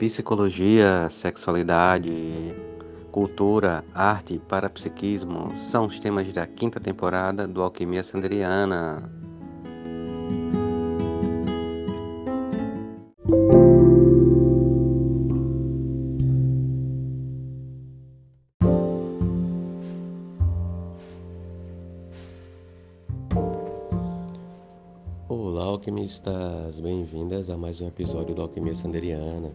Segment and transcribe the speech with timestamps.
[0.00, 2.10] Psicologia, sexualidade,
[3.12, 9.12] cultura, arte e parapsiquismo são os temas da quinta temporada do Alquimia Sanderiana.
[25.28, 26.80] Olá, alquimistas!
[26.80, 29.52] Bem-vindas a mais um episódio do Alquimia Sanderiana.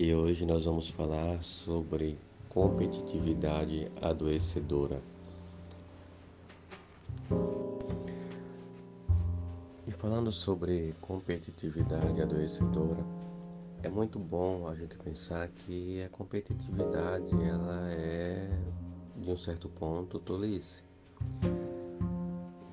[0.00, 2.16] E hoje nós vamos falar sobre
[2.48, 5.02] competitividade adoecedora.
[9.84, 13.04] E falando sobre competitividade adoecedora,
[13.82, 18.48] é muito bom a gente pensar que a competitividade ela é
[19.16, 20.80] de um certo ponto tolice.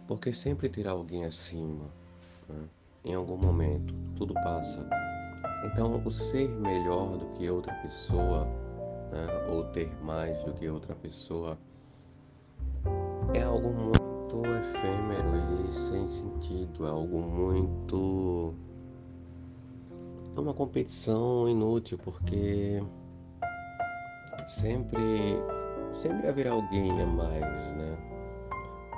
[0.07, 1.89] Porque sempre terá alguém acima,
[2.47, 2.67] né?
[3.03, 4.87] em algum momento, tudo passa
[5.63, 8.45] então, o ser melhor do que outra pessoa,
[9.11, 11.57] né, ou ter mais do que outra pessoa,
[13.33, 18.53] é algo muito efêmero e sem sentido, é algo muito.
[20.35, 22.83] É uma competição inútil, porque
[24.47, 25.37] sempre,
[25.93, 27.97] sempre haverá alguém a mais, né?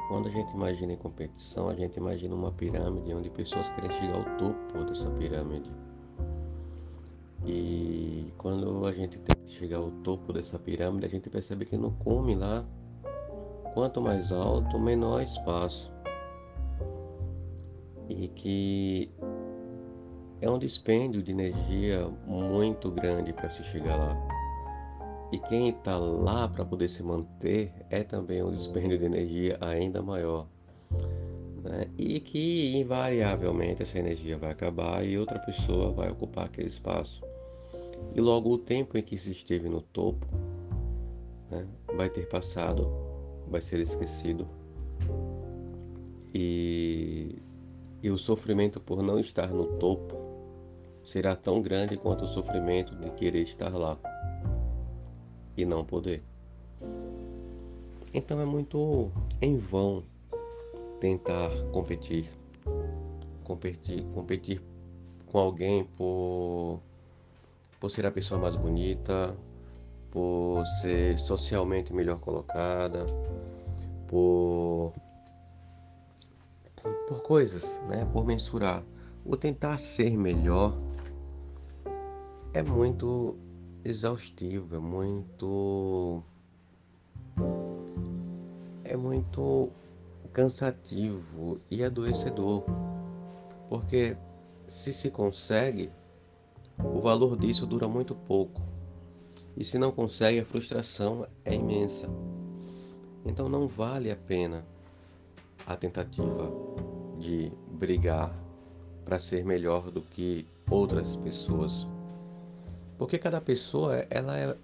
[0.07, 4.15] Quando a gente imagina em competição, a gente imagina uma pirâmide onde pessoas querem chegar
[4.15, 5.69] ao topo dessa pirâmide.
[7.47, 11.91] E quando a gente tenta chegar ao topo dessa pirâmide, a gente percebe que no
[11.91, 12.65] cume lá,
[13.73, 15.89] quanto mais alto, menor espaço.
[18.09, 19.09] E que
[20.41, 24.37] é um dispêndio de energia muito grande para se chegar lá.
[25.31, 30.01] E quem está lá para poder se manter é também um dispêndio de energia ainda
[30.01, 30.47] maior.
[31.63, 31.87] Né?
[31.97, 37.26] E que invariavelmente essa energia vai acabar e outra pessoa vai ocupar aquele espaço.
[38.15, 40.25] E logo o tempo em que se esteve no topo
[41.49, 42.89] né, vai ter passado,
[43.47, 44.47] vai ser esquecido.
[46.33, 47.35] E,
[48.01, 50.15] e o sofrimento por não estar no topo
[51.03, 53.97] será tão grande quanto o sofrimento de querer estar lá
[55.55, 56.23] e não poder.
[58.13, 59.11] Então é muito
[59.41, 60.03] em vão
[60.99, 62.29] tentar competir,
[63.43, 64.61] competir, competir
[65.25, 66.81] com alguém por
[67.79, 69.35] por ser a pessoa mais bonita,
[70.11, 73.05] por ser socialmente melhor colocada,
[74.07, 74.93] por
[77.07, 78.07] por coisas, né?
[78.11, 78.83] Por mensurar.
[79.25, 80.77] O tentar ser melhor
[82.53, 83.35] é muito
[83.83, 86.23] exaustivo, é muito
[88.83, 89.69] é muito
[90.33, 92.63] cansativo e adoecedor.
[93.69, 94.15] Porque
[94.67, 95.91] se se consegue
[96.83, 98.61] o valor disso dura muito pouco.
[99.55, 102.07] E se não consegue, a frustração é imensa.
[103.25, 104.65] Então não vale a pena
[105.65, 106.51] a tentativa
[107.17, 108.33] de brigar
[109.03, 111.87] para ser melhor do que outras pessoas.
[112.97, 114.57] Porque cada pessoa ela é,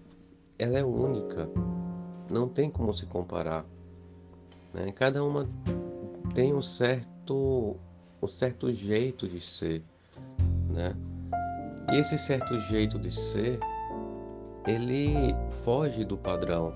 [0.60, 1.50] ela é única.
[2.30, 3.66] Não tem como se comparar.
[4.74, 4.92] Né?
[4.92, 5.48] Cada uma
[6.34, 7.78] tem um certo,
[8.22, 9.84] um certo jeito de ser.
[10.70, 10.96] Né?
[11.92, 13.60] E esse certo jeito de ser,
[14.66, 15.14] ele
[15.64, 16.74] foge do padrão.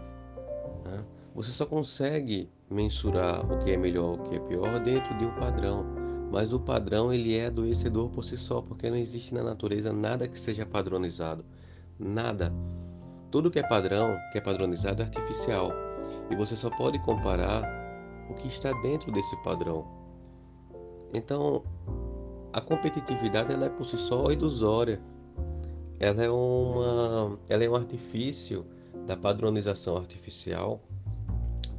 [0.85, 1.03] Né?
[1.33, 5.33] Você só consegue mensurar o que é melhor, o que é pior dentro de um
[5.35, 5.85] padrão.
[6.31, 10.27] Mas o padrão ele é adoecedor por si só, porque não existe na natureza nada
[10.27, 11.45] que seja padronizado.
[11.97, 12.51] Nada.
[13.31, 15.71] Tudo que é padrão, que é padronizado é artificial.
[16.29, 17.63] E você só pode comparar
[18.29, 19.87] o que está dentro desse padrão.
[21.13, 21.63] Então,
[22.57, 24.99] a competitividade ela é por si só ilusória.
[25.99, 28.65] Ela é, uma, ela é um artifício
[29.05, 30.81] da padronização artificial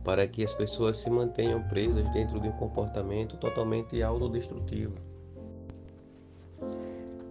[0.04, 4.94] para que as pessoas se mantenham presas dentro de um comportamento totalmente autodestrutivo.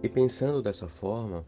[0.02, 1.42] E pensando dessa forma,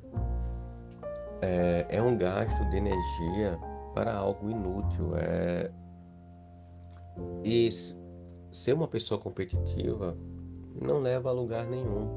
[1.43, 3.59] é, é um gasto de energia
[3.95, 5.13] para algo inútil.
[5.19, 5.71] É...
[7.45, 7.69] E
[8.51, 10.17] ser uma pessoa competitiva
[10.81, 12.09] não leva a lugar nenhum.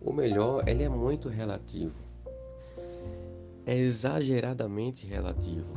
[0.00, 1.94] O melhor, ele é muito relativo.
[3.64, 5.72] É exageradamente relativo.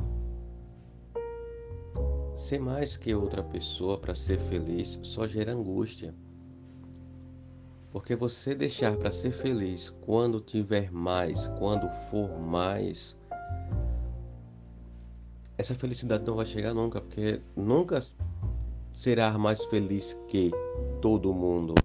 [2.36, 6.14] Ser mais que outra pessoa para ser feliz só gera angústia.
[7.92, 13.16] Porque você deixar para ser feliz quando tiver mais, quando for mais,
[15.58, 18.02] essa felicidade não vai chegar nunca, porque nunca
[18.96, 20.52] será mais feliz que
[21.02, 21.84] todo mundo,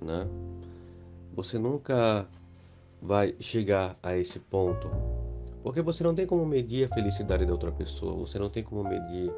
[0.00, 0.28] né?
[1.32, 2.28] Você nunca
[3.00, 4.88] vai chegar a esse ponto?
[5.62, 8.84] Porque você não tem como medir a felicidade da outra pessoa, você não tem como
[8.84, 9.32] medir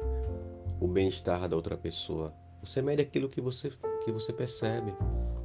[0.79, 2.33] o bem-estar da outra pessoa.
[2.61, 3.71] Você mede aquilo que você,
[4.03, 4.93] que você percebe,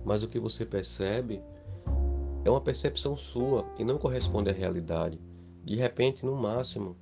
[0.05, 1.41] mas o que você percebe
[2.45, 5.21] é uma percepção sua e não corresponde à realidade.
[5.65, 6.97] De repente, no máximo,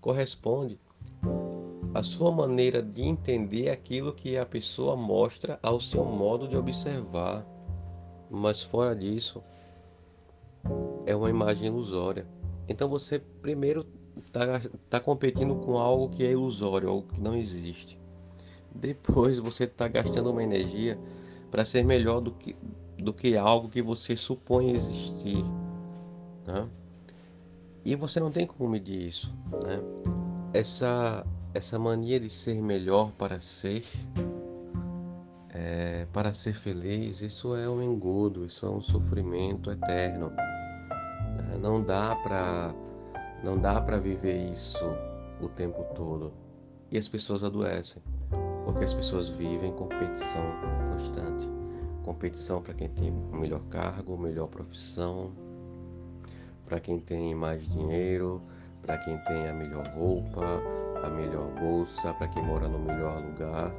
[0.00, 0.78] corresponde
[1.94, 7.46] à sua maneira de entender aquilo que a pessoa mostra ao seu modo de observar.
[8.28, 9.42] Mas fora disso,
[11.06, 12.26] é uma imagem ilusória.
[12.68, 13.86] Então você primeiro
[14.26, 14.60] está
[14.90, 17.98] tá competindo com algo que é ilusório, algo que não existe.
[18.74, 20.98] Depois você está gastando uma energia
[21.50, 22.56] para ser melhor do que,
[22.98, 25.44] do que algo que você supõe existir.
[26.44, 26.68] Né?
[27.84, 29.32] E você não tem como medir isso.
[29.64, 29.80] Né?
[30.52, 33.84] Essa, essa mania de ser melhor para ser,
[35.50, 40.32] é, para ser feliz, isso é um engodo, isso é um sofrimento eterno.
[41.60, 42.74] Não dá para
[43.44, 44.84] não dá para viver isso
[45.40, 46.32] o tempo todo.
[46.90, 48.02] E as pessoas adoecem,
[48.64, 50.42] porque as pessoas vivem competição
[50.90, 51.48] constante.
[52.02, 55.32] Competição para quem tem o melhor cargo, melhor profissão,
[56.66, 58.42] para quem tem mais dinheiro,
[58.82, 60.62] para quem tem a melhor roupa,
[61.04, 63.72] a melhor bolsa, para quem mora no melhor lugar.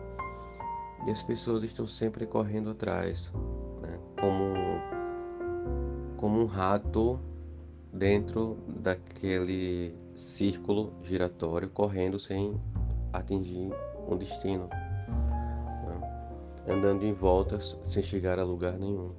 [1.05, 3.31] E as pessoas estão sempre correndo atrás,
[3.81, 3.99] né?
[4.19, 4.53] como,
[6.17, 7.19] como um rato
[7.91, 12.59] dentro daquele círculo giratório, correndo sem
[13.13, 13.71] atingir
[14.07, 16.65] um destino, né?
[16.67, 19.11] andando em voltas sem chegar a lugar nenhum.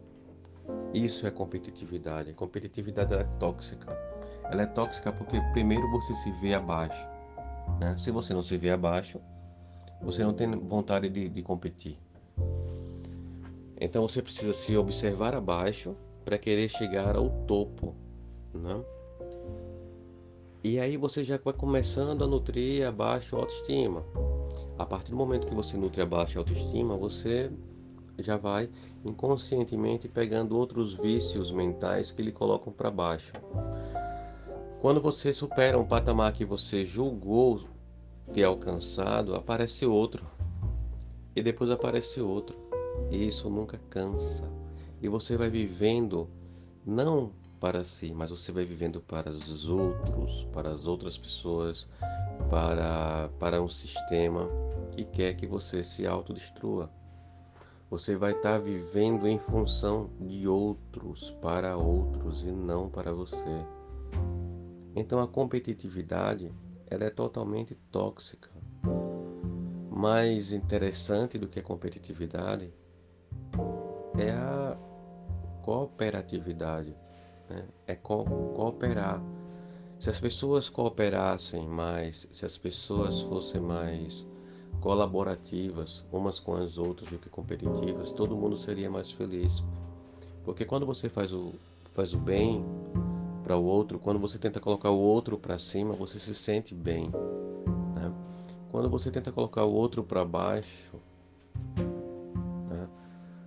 [0.92, 2.30] Isso é competitividade.
[2.30, 3.96] A competitividade é tóxica.
[4.44, 7.15] Ela é tóxica porque primeiro você se vê abaixo.
[7.80, 7.96] Né?
[7.98, 9.20] Se você não se vê abaixo,
[10.00, 11.98] você não tem vontade de, de competir.
[13.80, 17.94] Então você precisa se observar abaixo para querer chegar ao topo
[18.56, 18.82] né?
[20.64, 24.02] E aí você já vai começando a nutrir a baixa autoestima.
[24.78, 27.50] A partir do momento que você nutre a baixa autoestima, você
[28.18, 28.68] já vai
[29.04, 33.32] inconscientemente pegando outros vícios mentais que lhe colocam para baixo.
[34.81, 37.64] Quando você supera um patamar que você julgou
[38.32, 40.25] ter alcançado, aparece outro.
[41.34, 42.56] E depois aparece outro.
[43.11, 44.44] E isso nunca cansa.
[45.00, 46.28] E você vai vivendo
[46.84, 51.88] não para si, mas você vai vivendo para os outros, para as outras pessoas,
[52.50, 54.49] para, para um sistema
[54.93, 56.90] que quer que você se autodestrua.
[57.90, 63.64] Você vai estar vivendo em função de outros, para outros e não para você.
[64.96, 66.50] Então a competitividade
[66.88, 68.50] ela é totalmente tóxica.
[69.90, 72.72] Mais interessante do que a competitividade
[74.19, 74.76] é a
[75.62, 76.96] cooperatividade
[77.50, 77.66] né?
[77.87, 79.22] é co cooperar.
[79.98, 84.26] Se as pessoas cooperassem mais, se as pessoas fossem mais
[84.81, 89.62] colaborativas umas com as outras do que competitivas, todo mundo seria mais feliz.
[90.44, 91.52] Porque quando você faz o,
[91.92, 92.64] faz o bem
[93.46, 97.12] para o outro, quando você tenta colocar o outro para cima, você se sente bem.
[97.94, 98.12] Né?
[98.72, 100.96] Quando você tenta colocar o outro para baixo,
[102.69, 102.88] né?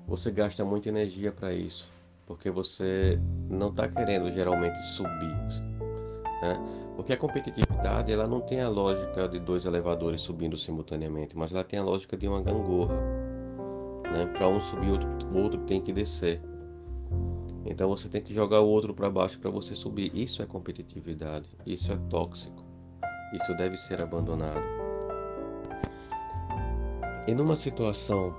[0.08, 3.20] você gasta muita energia para isso porque você
[3.50, 5.36] não está querendo geralmente subir.
[6.44, 6.94] Né?
[6.96, 11.64] Porque a competitividade ela não tem a lógica de dois elevadores subindo simultaneamente, mas ela
[11.64, 12.94] tem a lógica de uma gangorra.
[14.04, 14.28] Né?
[14.38, 14.92] Para um subir,
[15.34, 16.40] o outro tem que descer.
[17.66, 20.12] Então você tem que jogar o outro para baixo para você subir.
[20.16, 21.50] Isso é competitividade.
[21.66, 22.64] Isso é tóxico.
[23.34, 24.64] Isso deve ser abandonado.
[27.28, 28.36] E numa situação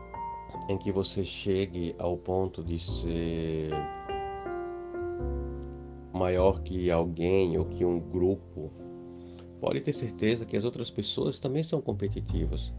[0.68, 3.70] em que você chegue ao ponto de ser
[6.12, 8.70] maior que alguém ou que um grupo,
[9.60, 12.72] pode ter certeza que as outras pessoas também são competitivas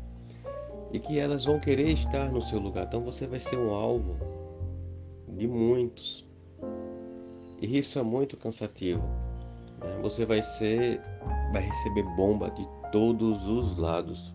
[0.91, 2.86] e que elas vão querer estar no seu lugar.
[2.86, 4.15] Então você vai ser um alvo
[5.27, 6.29] de muitos.
[7.62, 9.03] E isso é muito cansativo.
[9.80, 10.00] Né?
[10.01, 11.00] Você vai ser,
[11.53, 14.34] vai receber bomba de todos os lados.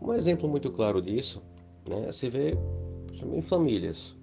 [0.00, 1.42] Um exemplo muito claro disso
[1.88, 2.06] né?
[2.06, 2.56] Você vê
[3.12, 4.14] em famílias,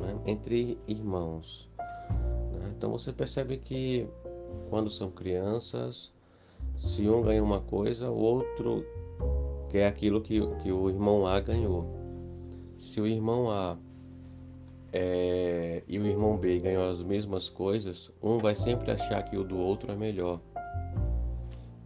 [0.00, 0.18] né?
[0.26, 1.68] entre irmãos.
[1.78, 2.72] Né?
[2.76, 4.06] Então você percebe que
[4.70, 6.12] quando são crianças,
[6.76, 8.84] se um ganha uma coisa, o outro
[9.68, 11.86] quer aquilo que, que o irmão A ganhou.
[12.78, 13.76] Se o irmão A
[14.92, 19.44] é, e o irmão B ganham as mesmas coisas, um vai sempre achar que o
[19.44, 20.40] do outro é melhor.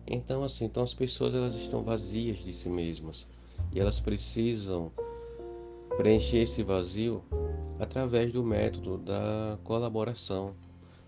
[0.06, 3.26] Então assim, então as pessoas elas estão vazias de si mesmas
[3.72, 4.92] e elas precisam
[5.96, 7.24] preencher esse vazio
[7.78, 10.54] através do método da colaboração,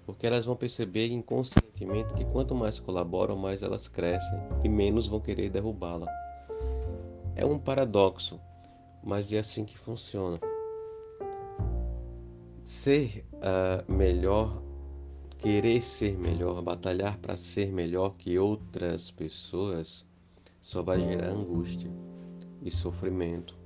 [0.07, 5.21] porque elas vão perceber inconscientemente que quanto mais colaboram, mais elas crescem e menos vão
[5.21, 6.07] querer derrubá-la.
[7.35, 8.41] É um paradoxo,
[9.03, 10.39] mas é assim que funciona.
[12.69, 14.63] Ser uh, melhor,
[15.39, 20.07] querer ser melhor, batalhar para ser melhor que outras pessoas,
[20.61, 21.91] só vai gerar angústia
[22.61, 23.57] e sofrimento,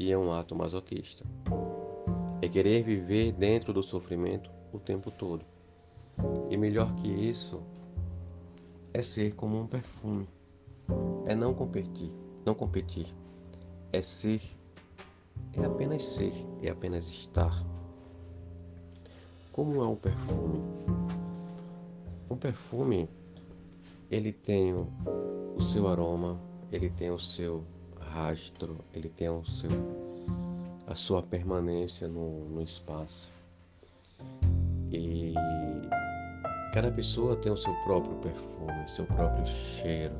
[0.00, 1.24] e é um ato masoquista.
[2.42, 5.44] É querer viver dentro do sofrimento o tempo todo.
[6.50, 7.62] E melhor que isso
[8.92, 10.26] é ser como um perfume.
[11.24, 12.10] É não competir,
[12.44, 13.14] não competir.
[13.92, 14.42] É ser,
[15.52, 17.69] é apenas ser, é apenas estar.
[19.60, 20.62] Como é um perfume?
[22.30, 23.10] Um perfume,
[24.10, 26.40] ele tem o, seu aroma,
[26.72, 27.62] ele tem o seu
[27.98, 29.68] rastro, ele tem o seu
[30.86, 33.30] a sua permanência no, no espaço.
[34.90, 35.34] E
[36.72, 40.16] cada pessoa tem o seu próprio perfume, seu próprio cheiro.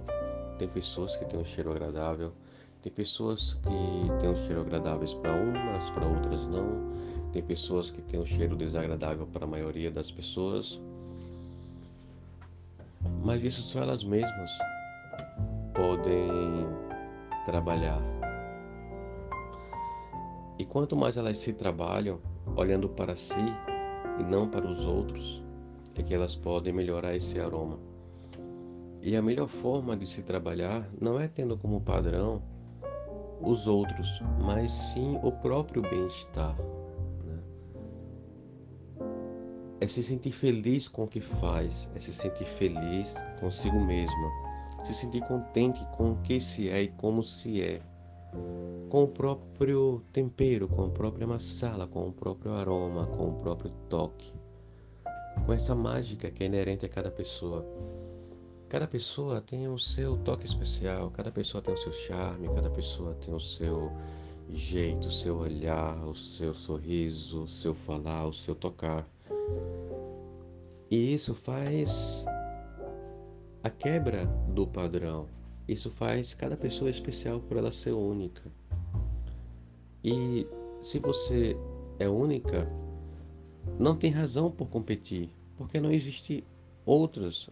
[0.59, 2.35] Tem pessoas que têm um cheiro agradável,
[2.83, 6.91] tem pessoas que têm um cheiro agradável para umas, para outras não.
[7.33, 10.81] Tem pessoas que têm um cheiro desagradável para a maioria das pessoas.
[13.23, 14.51] Mas isso só elas mesmas
[15.75, 16.67] podem
[17.45, 18.01] trabalhar
[20.61, 22.21] e quanto mais elas se trabalham,
[22.55, 23.41] olhando para si
[24.19, 25.43] e não para os outros,
[25.95, 27.79] é que elas podem melhorar esse aroma.
[29.01, 32.43] E a melhor forma de se trabalhar não é tendo como padrão
[33.41, 36.57] os outros, mas sim o próprio bem-estar.
[37.25, 37.39] Né?
[39.81, 44.31] É se sentir feliz com o que faz, é se sentir feliz consigo mesma,
[44.85, 47.81] se sentir contente com o que se é e como se é
[48.89, 53.71] com o próprio tempero, com a própria massala, com o próprio aroma, com o próprio
[53.89, 54.33] toque,
[55.47, 57.65] com essa mágica que é inerente a cada pessoa.
[58.71, 63.17] Cada pessoa tem o seu toque especial, cada pessoa tem o seu charme, cada pessoa
[63.17, 63.91] tem o seu
[64.49, 69.05] jeito, o seu olhar, o seu sorriso, o seu falar, o seu tocar.
[70.89, 72.25] E isso faz
[73.61, 75.27] a quebra do padrão,
[75.67, 78.53] isso faz cada pessoa especial por ela ser única.
[80.05, 80.47] E
[80.81, 81.57] se você
[81.99, 82.71] é única,
[83.81, 86.45] não tem razão por competir, porque não existe
[86.87, 87.51] outros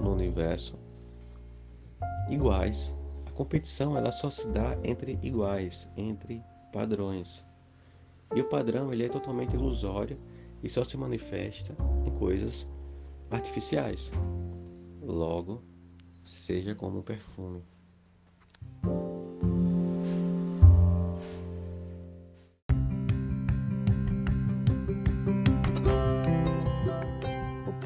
[0.00, 0.78] no universo
[2.28, 2.94] iguais.
[3.26, 7.44] A competição ela só se dá entre iguais, entre padrões.
[8.34, 10.18] E o padrão ele é totalmente ilusório
[10.62, 12.66] e só se manifesta em coisas
[13.30, 14.10] artificiais.
[15.02, 15.62] Logo,
[16.24, 17.64] seja como um perfume.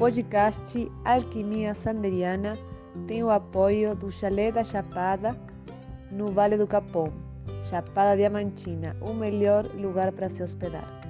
[0.03, 2.57] Podcast Alquimia Sanderiana
[3.07, 5.33] tem o apoio do Chalé da Chapada,
[6.11, 7.07] no Vale do Capão,
[7.69, 11.02] Chapada Diamantina, o melhor lugar para se hospedar.